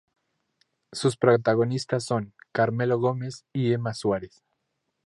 Sus 0.91 1.15
protagonistas 1.15 2.03
son 2.05 2.33
Carmelo 2.51 2.97
Gómez 2.99 3.45
y 3.53 3.71
Emma 3.71 3.93
Suárez. 3.93 4.41